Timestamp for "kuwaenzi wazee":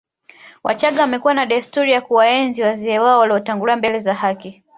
2.01-2.99